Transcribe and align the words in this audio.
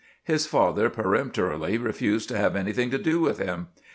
His 0.23 0.47
father 0.47 0.89
peremptorily 0.89 1.77
refused 1.77 2.27
to 2.29 2.37
have 2.39 2.55
anything 2.55 2.89
to 2.89 2.97
do 2.97 3.19
with 3.19 3.37
him. 3.37 3.67